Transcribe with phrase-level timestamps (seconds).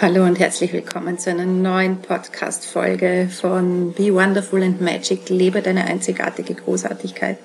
[0.00, 5.30] Hallo und herzlich willkommen zu einer neuen Podcast-Folge von Be Wonderful and Magic.
[5.30, 7.38] Lebe deine einzigartige Großartigkeit.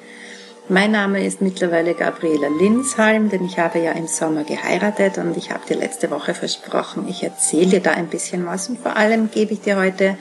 [0.67, 5.51] Mein Name ist mittlerweile Gabriela Linshalm, denn ich habe ja im Sommer geheiratet und ich
[5.51, 9.31] habe dir letzte Woche versprochen, ich erzähle dir da ein bisschen was und vor allem
[9.31, 10.17] gebe ich dir heute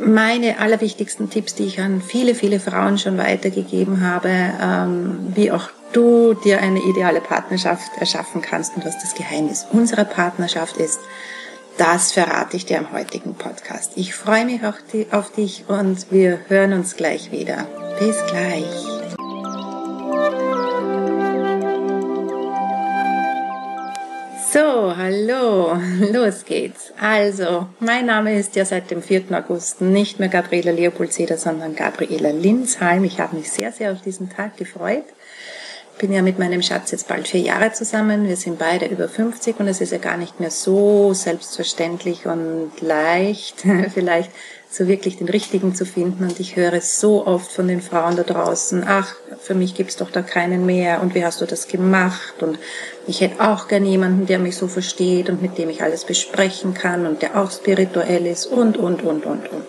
[0.00, 5.70] meine allerwichtigsten Tipps, die ich an viele, viele Frauen schon weitergegeben habe, ähm, wie auch
[5.92, 11.00] du dir eine ideale Partnerschaft erschaffen kannst und was das Geheimnis unserer Partnerschaft ist,
[11.78, 13.92] das verrate ich dir am heutigen Podcast.
[13.94, 17.66] Ich freue mich auf dich und wir hören uns gleich wieder.
[18.00, 18.97] Bis gleich.
[24.50, 25.76] So, hallo,
[26.10, 26.94] los geht's.
[26.98, 29.24] Also, mein Name ist ja seit dem 4.
[29.32, 33.04] August nicht mehr Gabriela Leopoldseder, sondern Gabriela Linsheim.
[33.04, 35.04] Ich habe mich sehr, sehr auf diesen Tag gefreut
[35.98, 38.28] bin ja mit meinem Schatz jetzt bald vier Jahre zusammen.
[38.28, 42.72] Wir sind beide über 50 und es ist ja gar nicht mehr so selbstverständlich und
[42.80, 44.30] leicht, vielleicht
[44.70, 46.24] so wirklich den richtigen zu finden.
[46.24, 50.10] Und ich höre so oft von den Frauen da draußen, ach, für mich gibt's doch
[50.10, 52.42] da keinen mehr und wie hast du das gemacht?
[52.42, 52.58] Und
[53.06, 56.74] ich hätte auch gern jemanden, der mich so versteht und mit dem ich alles besprechen
[56.74, 59.66] kann und der auch spirituell ist und, und, und, und, und.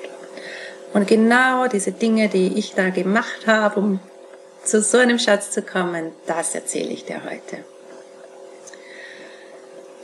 [0.91, 3.99] Und genau diese Dinge, die ich da gemacht habe, um
[4.63, 7.63] zu so einem Schatz zu kommen, das erzähle ich dir heute.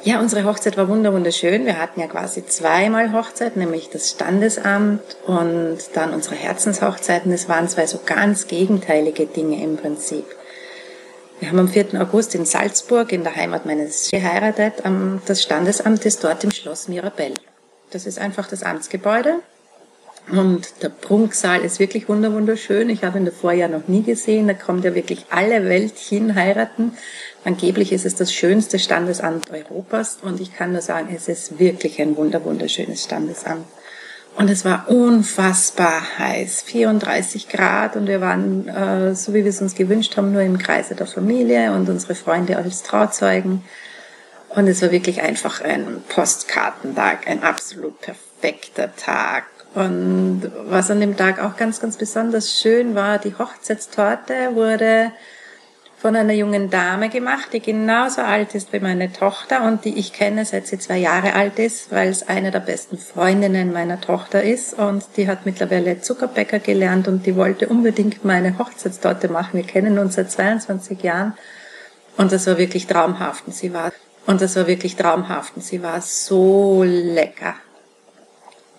[0.05, 1.65] Ja, unsere Hochzeit war wunderschön.
[1.65, 7.31] Wir hatten ja quasi zweimal Hochzeit, nämlich das Standesamt und dann unsere Herzenshochzeiten.
[7.31, 10.25] Es waren zwei so ganz gegenteilige Dinge im Prinzip.
[11.39, 11.99] Wir haben am 4.
[11.99, 14.75] August in Salzburg in der Heimat meines geheiratet.
[15.25, 17.33] Das Standesamt ist dort im Schloss Mirabell.
[17.89, 19.39] Das ist einfach das Amtsgebäude
[20.31, 22.89] und der Prunksaal ist wirklich wunderschön.
[22.89, 24.47] Ich habe ihn davor ja noch nie gesehen.
[24.47, 26.93] Da kommt ja wirklich alle Welt hin heiraten.
[27.43, 30.17] Angeblich ist es das schönste Standesamt Europas.
[30.23, 33.67] Und ich kann nur sagen, es ist wirklich ein wunderschönes Standesamt.
[34.35, 39.61] Und es war unfassbar heiß, 34 Grad und wir waren, äh, so wie wir es
[39.61, 43.63] uns gewünscht haben, nur im Kreise der Familie und unsere Freunde als Trauzeugen.
[44.49, 49.45] Und es war wirklich einfach ein Postkartentag, ein absolut perfekter Tag.
[49.75, 55.11] Und was an dem Tag auch ganz, ganz besonders schön war, die Hochzeitstorte wurde
[55.97, 60.13] von einer jungen Dame gemacht, die genauso alt ist wie meine Tochter und die ich
[60.13, 64.43] kenne, seit sie zwei Jahre alt ist, weil es eine der besten Freundinnen meiner Tochter
[64.43, 69.57] ist und die hat mittlerweile Zuckerbäcker gelernt und die wollte unbedingt meine Hochzeitstorte machen.
[69.57, 71.33] Wir kennen uns seit 22 Jahren
[72.17, 73.91] und das war wirklich traumhaft und sie war
[74.25, 77.55] und das war wirklich traumhaft und sie war so lecker.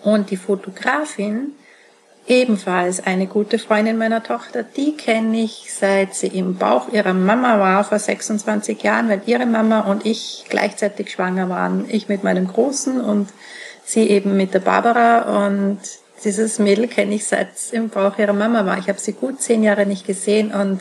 [0.07, 1.51] Und die Fotografin,
[2.27, 7.59] ebenfalls eine gute Freundin meiner Tochter, die kenne ich seit sie im Bauch ihrer Mama
[7.59, 11.89] war vor 26 Jahren, weil ihre Mama und ich gleichzeitig schwanger waren.
[11.89, 13.27] Ich mit meinem Großen und
[13.83, 15.79] sie eben mit der Barbara und
[16.23, 18.77] dieses Mädel kenne ich seit im Bauch ihrer Mama war.
[18.77, 20.79] Ich habe sie gut zehn Jahre nicht gesehen und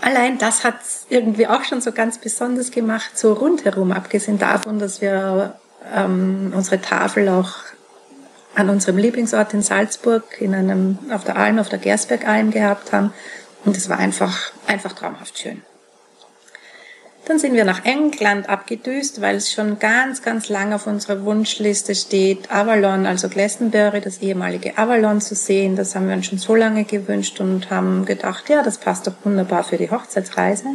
[0.00, 0.76] allein das hat
[1.10, 5.56] irgendwie auch schon so ganz besonders gemacht, so rundherum, abgesehen davon, dass wir
[5.94, 7.52] ähm, unsere Tafel auch
[8.54, 13.12] an unserem Lieblingsort in Salzburg in einem, auf der Alm, auf der Gersbergalm gehabt haben.
[13.64, 15.62] Und es war einfach, einfach traumhaft schön.
[17.24, 21.94] Dann sind wir nach England abgedüst, weil es schon ganz, ganz lang auf unserer Wunschliste
[21.94, 25.76] steht, Avalon, also Glastonbury, das ehemalige Avalon zu sehen.
[25.76, 29.14] Das haben wir uns schon so lange gewünscht und haben gedacht, ja, das passt doch
[29.22, 30.66] wunderbar für die Hochzeitsreise.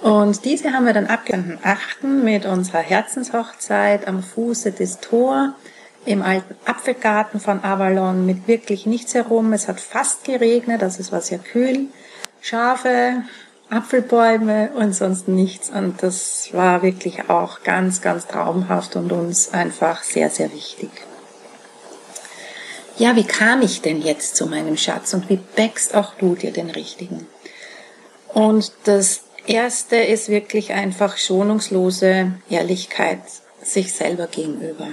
[0.00, 5.54] Und diese haben wir dann abgeschlossen achten mit unserer Herzenshochzeit am Fuße des Tor
[6.06, 9.52] im alten Apfelgarten von Avalon mit wirklich nichts herum.
[9.52, 11.86] Es hat fast geregnet, also es war sehr kühl.
[12.40, 13.22] Schafe,
[13.70, 15.70] Apfelbäume und sonst nichts.
[15.70, 20.90] Und das war wirklich auch ganz, ganz traumhaft und uns einfach sehr, sehr wichtig.
[22.96, 26.52] Ja, wie kam ich denn jetzt zu meinem Schatz und wie bäckst auch du dir
[26.52, 27.26] den richtigen?
[28.32, 33.20] Und das erste ist wirklich einfach schonungslose Ehrlichkeit
[33.62, 34.88] sich selber gegenüber.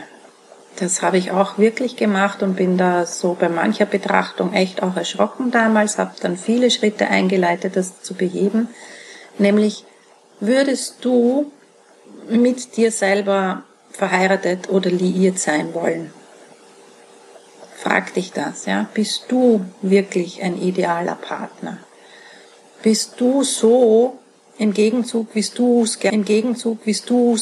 [0.81, 4.95] Das habe ich auch wirklich gemacht und bin da so bei mancher Betrachtung echt auch
[4.95, 8.68] erschrocken damals, habe dann viele Schritte eingeleitet, das zu beheben.
[9.38, 9.86] Nämlich,
[10.39, 11.51] würdest du
[12.28, 13.62] mit dir selber
[13.92, 16.12] verheiratet oder liiert sein wollen?
[17.75, 18.89] Frag dich das, ja?
[18.95, 21.78] Bist du wirklich ein idealer Partner?
[22.81, 24.18] Bist du so
[24.57, 26.00] im Gegenzug, wie du es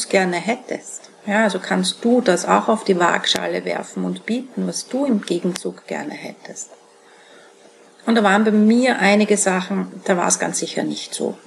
[0.10, 1.09] gerne hättest?
[1.26, 5.22] Ja, also kannst du das auch auf die Waagschale werfen und bieten, was du im
[5.22, 6.70] Gegenzug gerne hättest.
[8.06, 11.38] Und da waren bei mir einige Sachen, da war es ganz sicher nicht so.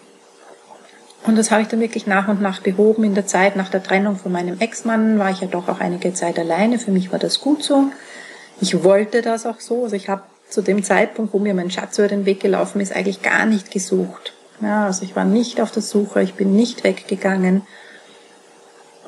[1.25, 3.05] Und das habe ich dann wirklich nach und nach behoben.
[3.05, 6.13] In der Zeit nach der Trennung von meinem Ex-Mann war ich ja doch auch einige
[6.15, 6.79] Zeit alleine.
[6.79, 7.91] Für mich war das gut so.
[8.61, 9.85] Ich wollte das auch so.
[9.85, 12.95] Also ich habe zu dem Zeitpunkt, wo mir mein Schatz über den Weg gelaufen ist,
[12.95, 14.33] eigentlich gar nicht gesucht.
[14.61, 17.63] Ja, also ich war nicht auf der Suche, ich bin nicht weggegangen.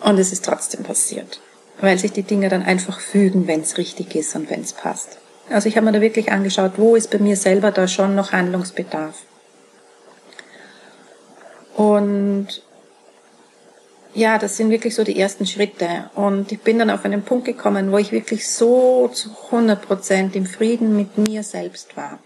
[0.04, 1.40] Und es ist trotzdem passiert.
[1.80, 5.18] Weil sich die Dinge dann einfach fügen, wenn es richtig ist und wenn es passt.
[5.50, 8.32] Also ich habe mir da wirklich angeschaut, wo ist bei mir selber da schon noch
[8.32, 9.14] Handlungsbedarf.
[11.74, 12.62] Und
[14.12, 16.10] ja, das sind wirklich so die ersten Schritte.
[16.14, 20.36] Und ich bin dann auf einen Punkt gekommen, wo ich wirklich so zu 100 Prozent
[20.36, 22.18] im Frieden mit mir selbst war.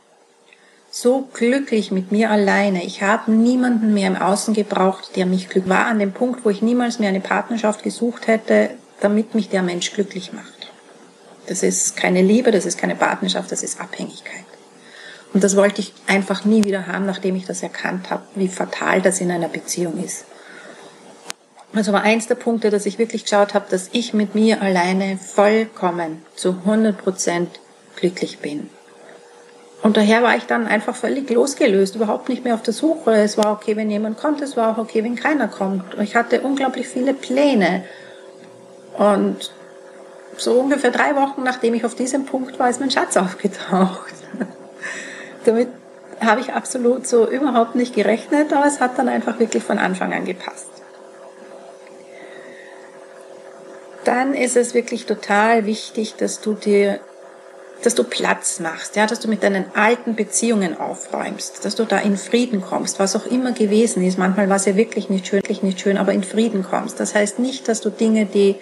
[1.01, 2.83] So glücklich mit mir alleine.
[2.83, 6.51] Ich habe niemanden mehr im Außen gebraucht, der mich glücklich war an dem Punkt, wo
[6.51, 10.73] ich niemals mehr eine Partnerschaft gesucht hätte, damit mich der Mensch glücklich macht.
[11.47, 14.45] Das ist keine Liebe, das ist keine Partnerschaft, das ist Abhängigkeit.
[15.33, 19.01] Und das wollte ich einfach nie wieder haben, nachdem ich das erkannt habe, wie fatal
[19.01, 20.25] das in einer Beziehung ist.
[21.75, 25.17] Also war eins der Punkte, dass ich wirklich geschaut habe, dass ich mit mir alleine
[25.17, 27.61] vollkommen zu 100 Prozent
[27.95, 28.69] glücklich bin.
[29.83, 33.13] Und daher war ich dann einfach völlig losgelöst, überhaupt nicht mehr auf der Suche.
[33.13, 35.85] Es war okay, wenn jemand kommt, es war auch okay, wenn keiner kommt.
[36.01, 37.85] Ich hatte unglaublich viele Pläne.
[38.97, 39.53] Und
[40.37, 44.15] so ungefähr drei Wochen, nachdem ich auf diesem Punkt war, ist mein Schatz aufgetaucht.
[45.45, 45.69] Damit
[46.21, 50.13] habe ich absolut so überhaupt nicht gerechnet, aber es hat dann einfach wirklich von Anfang
[50.13, 50.69] an gepasst.
[54.05, 56.99] Dann ist es wirklich total wichtig, dass du dir,
[57.83, 61.99] dass du Platz machst, ja, dass du mit deinen alten Beziehungen aufräumst, dass du da
[61.99, 64.19] in Frieden kommst, was auch immer gewesen ist.
[64.19, 66.99] Manchmal war es ja wirklich nicht schön, wirklich nicht schön, aber in Frieden kommst.
[66.99, 68.57] Das heißt nicht, dass du Dinge, die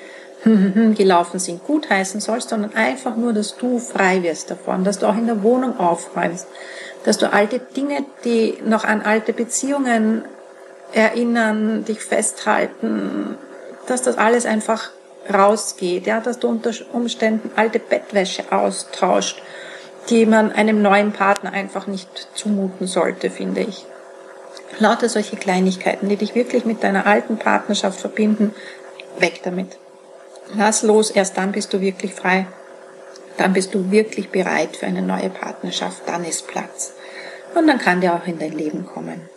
[0.44, 5.06] gelaufen sind, gut heißen sollst, sondern einfach nur, dass du frei wirst davon, dass du
[5.06, 6.46] auch in der Wohnung aufräumst,
[7.04, 10.24] dass du alte Dinge, die noch an alte Beziehungen
[10.92, 13.36] erinnern, dich festhalten,
[13.86, 14.90] dass das alles einfach
[15.32, 19.42] rausgeht, ja, dass du unter Umständen alte Bettwäsche austauscht,
[20.08, 23.86] die man einem neuen Partner einfach nicht zumuten sollte, finde ich.
[24.78, 28.54] Lauter solche Kleinigkeiten, die dich wirklich mit deiner alten Partnerschaft verbinden,
[29.18, 29.78] weg damit.
[30.54, 32.46] Lass los, erst dann bist du wirklich frei.
[33.36, 36.92] Dann bist du wirklich bereit für eine neue Partnerschaft, dann ist Platz.
[37.54, 39.28] Und dann kann der auch in dein Leben kommen.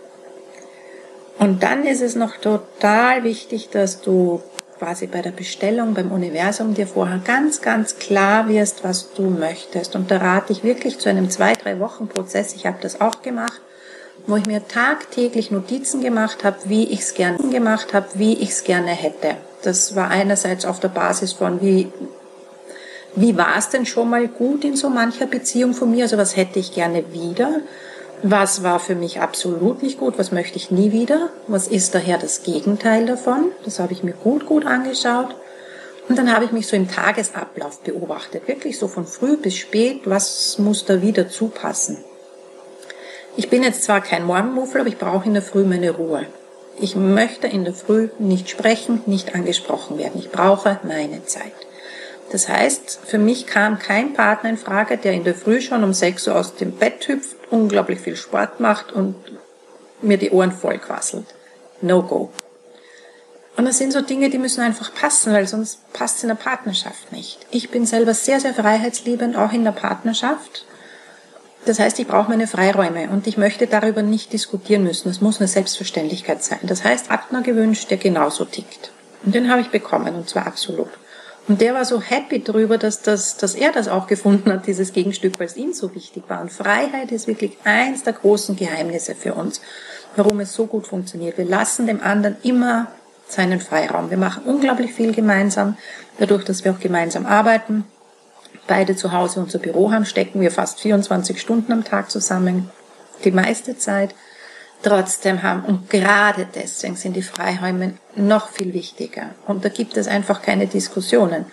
[1.38, 4.44] Und dann ist es noch total wichtig, dass du
[4.80, 9.96] quasi bei der Bestellung beim Universum dir vorher ganz, ganz klar wirst, was du möchtest.
[9.96, 12.54] Und da rate ich wirklich zu einem zwei, drei Wochen Prozess.
[12.56, 13.62] Ich habe das auch gemacht,
[14.26, 18.52] wo ich mir tagtäglich Notizen gemacht habe, wie ich es gerne gemacht habe, wie ich
[18.52, 19.36] es gerne hätte.
[19.64, 21.92] Das war einerseits auf der Basis von, wie,
[23.16, 26.04] wie war es denn schon mal gut in so mancher Beziehung von mir?
[26.04, 27.60] Also was hätte ich gerne wieder?
[28.22, 30.18] Was war für mich absolut nicht gut?
[30.18, 31.30] Was möchte ich nie wieder?
[31.48, 33.52] Was ist daher das Gegenteil davon?
[33.64, 35.36] Das habe ich mir gut, gut angeschaut.
[36.10, 38.48] Und dann habe ich mich so im Tagesablauf beobachtet.
[38.48, 40.02] Wirklich so von früh bis spät.
[40.04, 41.98] Was muss da wieder zupassen?
[43.38, 46.26] Ich bin jetzt zwar kein Morgenmuffel, aber ich brauche in der Früh meine Ruhe.
[46.82, 50.20] Ich möchte in der Früh nicht sprechen, nicht angesprochen werden.
[50.20, 51.54] Ich brauche meine Zeit.
[52.32, 55.94] Das heißt, für mich kam kein Partner in Frage, der in der Früh schon um
[55.94, 59.16] 6 Uhr aus dem Bett hüpft, unglaublich viel Sport macht und
[60.02, 61.26] mir die Ohren voll quasselt.
[61.82, 62.32] No go.
[63.58, 66.36] Und das sind so Dinge, die müssen einfach passen, weil sonst passt es in der
[66.36, 67.46] Partnerschaft nicht.
[67.52, 70.66] Ich bin selber sehr, sehr freiheitsliebend, auch in der Partnerschaft.
[71.66, 75.10] Das heißt, ich brauche meine Freiräume und ich möchte darüber nicht diskutieren müssen.
[75.10, 76.60] Es muss eine Selbstverständlichkeit sein.
[76.64, 78.92] Das heißt, Partner gewünscht, der genauso tickt.
[79.26, 80.90] Und den habe ich bekommen, und zwar absolut.
[81.50, 84.94] Und der war so happy darüber, dass, das, dass er das auch gefunden hat, dieses
[84.94, 86.40] Gegenstück, weil es ihm so wichtig war.
[86.40, 89.60] Und Freiheit ist wirklich eins der großen Geheimnisse für uns,
[90.16, 91.38] warum es so gut funktioniert.
[91.38, 92.88] Wir lassen dem anderen immer
[93.28, 94.10] seinen Freiraum.
[94.10, 95.76] Wir machen unglaublich viel gemeinsam,
[96.20, 97.84] dadurch, dass wir auch gemeinsam arbeiten
[98.70, 102.70] beide zu Hause unser Büro haben, stecken wir fast 24 Stunden am Tag zusammen,
[103.26, 104.16] die meiste Zeit.
[104.82, 109.32] Trotzdem haben, und gerade deswegen sind die Freiräume noch viel wichtiger.
[109.46, 111.46] Und da gibt es einfach keine Diskussionen.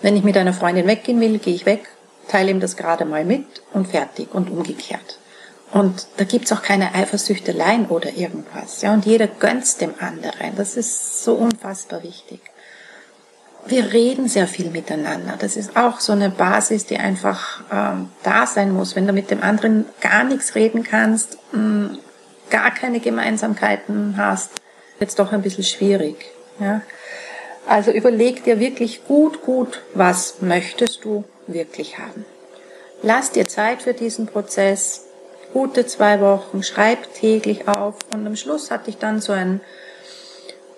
[0.00, 1.88] Wenn ich mit einer Freundin weggehen will, gehe ich weg,
[2.28, 5.18] teile ihm das gerade mal mit und fertig und umgekehrt.
[5.72, 8.80] Und da gibt's auch keine Eifersüchteleien oder irgendwas.
[8.80, 10.56] Ja, und jeder gönnt dem anderen.
[10.56, 12.40] Das ist so unfassbar wichtig
[13.68, 15.34] wir reden sehr viel miteinander.
[15.38, 18.96] Das ist auch so eine Basis, die einfach ähm, da sein muss.
[18.96, 21.98] Wenn du mit dem anderen gar nichts reden kannst, mh, mm,
[22.50, 24.50] gar keine Gemeinsamkeiten hast,
[24.98, 26.26] wird es doch ein bisschen schwierig.
[26.60, 26.82] Ja?
[27.66, 32.24] Also überleg dir wirklich gut, gut, was möchtest du wirklich haben.
[33.02, 35.04] Lass dir Zeit für diesen Prozess
[35.52, 39.60] gute zwei Wochen, schreib täglich auf und am Schluss hatte ich dann so ein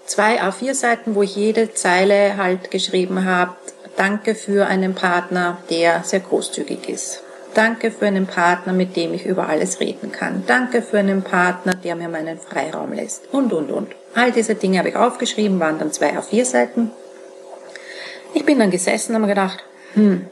[0.04, 3.54] zwei A4 Seiten, wo ich jede Zeile halt geschrieben habe,
[3.96, 7.22] danke für einen Partner, der sehr großzügig ist.
[7.54, 10.44] Danke für einen Partner, mit dem ich über alles reden kann.
[10.46, 13.32] Danke für einen Partner, der mir meinen Freiraum lässt.
[13.32, 13.92] Und, und, und.
[14.14, 16.90] All diese Dinge habe ich aufgeschrieben, waren dann zwei A4 Seiten.
[18.34, 19.64] Ich bin dann gesessen und habe gedacht,
[19.94, 20.26] hm,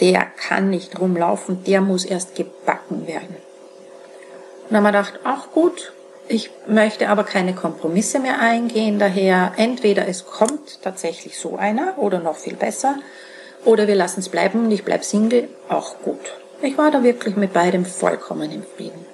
[0.00, 3.36] der kann nicht rumlaufen, der muss erst gebacken werden.
[4.68, 5.92] Und dann habe ich gedacht, ach gut,
[6.28, 12.20] ich möchte aber keine Kompromisse mehr eingehen, daher entweder es kommt tatsächlich so einer oder
[12.20, 12.96] noch viel besser,
[13.64, 16.20] oder wir lassen es bleiben und ich bleib Single, auch gut.
[16.62, 19.06] Ich war da wirklich mit beidem vollkommen im Frieden.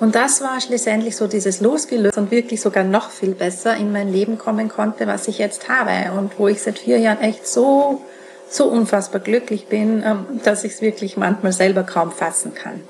[0.00, 4.10] Und das war schlussendlich so dieses Losgelöst und wirklich sogar noch viel besser in mein
[4.10, 8.00] Leben kommen konnte, was ich jetzt habe und wo ich seit vier Jahren echt so,
[8.48, 12.80] so unfassbar glücklich bin, ähm, dass ich es wirklich manchmal selber kaum fassen kann.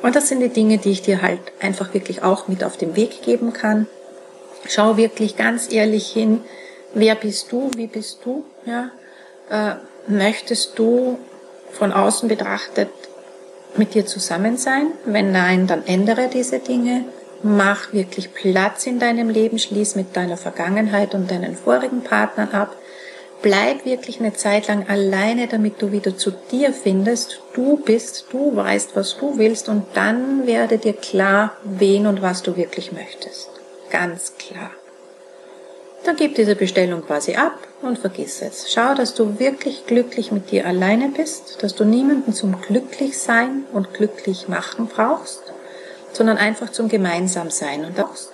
[0.00, 2.94] Und das sind die Dinge, die ich dir halt einfach wirklich auch mit auf den
[2.94, 3.88] Weg geben kann.
[4.68, 6.42] Schau wirklich ganz ehrlich hin,
[6.94, 8.90] wer bist du, wie bist du, ja?
[9.50, 9.74] Äh,
[10.08, 11.18] möchtest du
[11.72, 12.90] von außen betrachtet
[13.76, 14.92] mit dir zusammen sein?
[15.04, 17.04] Wenn nein, dann ändere diese Dinge.
[17.42, 22.76] Mach wirklich Platz in deinem Leben, schließ mit deiner Vergangenheit und deinen vorigen Partnern ab
[23.42, 27.40] bleib wirklich eine Zeit lang alleine, damit du wieder zu dir findest.
[27.54, 32.42] Du bist, du weißt, was du willst und dann werde dir klar, wen und was
[32.42, 33.48] du wirklich möchtest.
[33.90, 34.70] Ganz klar.
[36.06, 38.72] Dann gib diese Bestellung quasi ab und vergiss es.
[38.72, 43.92] Schau, dass du wirklich glücklich mit dir alleine bist, dass du niemanden zum Glücklichsein und
[43.92, 45.42] glücklich machen brauchst,
[46.12, 48.32] sondern einfach zum Gemeinsamsein und brauchst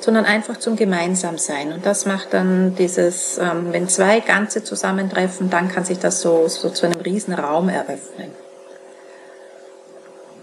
[0.00, 1.72] sondern einfach zum Gemeinsamsein.
[1.72, 6.46] Und das macht dann dieses, ähm, wenn zwei Ganze zusammentreffen, dann kann sich das so,
[6.46, 8.43] so zu einem riesen Raum eröffnen.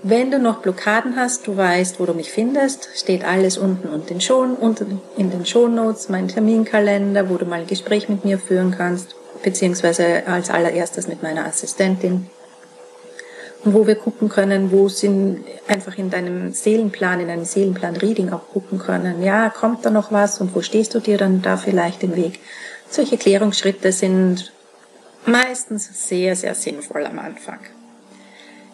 [0.04, 4.10] Wenn du noch Blockaden hast, du weißt, wo du mich findest, steht alles unten und
[4.10, 8.40] in, Show, unten in den Shownotes, mein Terminkalender, wo du mal ein Gespräch mit mir
[8.40, 12.28] führen kannst, beziehungsweise als allererstes mit meiner Assistentin
[13.64, 18.80] wo wir gucken können, wo sind einfach in deinem Seelenplan, in einem Seelenplan-Reading auch gucken
[18.80, 22.16] können, ja, kommt da noch was und wo stehst du dir dann da vielleicht im
[22.16, 22.40] Weg?
[22.90, 24.52] Solche Klärungsschritte sind
[25.26, 27.60] meistens sehr, sehr sinnvoll am Anfang.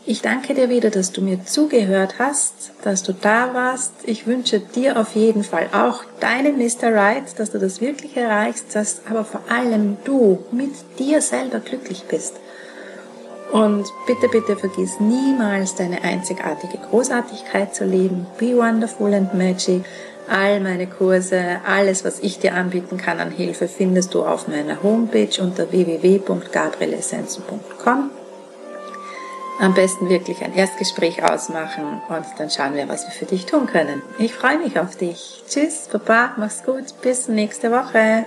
[0.09, 3.91] Ich danke dir wieder, dass du mir zugehört hast, dass du da warst.
[4.05, 6.93] Ich wünsche dir auf jeden Fall auch deinen Mr.
[6.93, 12.05] Right, dass du das wirklich erreichst, dass aber vor allem du mit dir selber glücklich
[12.07, 12.35] bist.
[13.51, 18.27] Und bitte, bitte vergiss niemals deine einzigartige Großartigkeit zu leben.
[18.39, 19.83] Be wonderful and magic.
[20.29, 24.81] All meine Kurse, alles, was ich dir anbieten kann an Hilfe, findest du auf meiner
[24.83, 28.11] Homepage unter www.gabrielessenzen.com.
[29.59, 33.65] Am besten wirklich ein Erstgespräch ausmachen und dann schauen wir, was wir für dich tun
[33.65, 34.03] können.
[34.19, 35.43] Ich freue mich auf dich.
[35.49, 38.25] Tschüss, Papa, mach's gut, bis nächste Woche.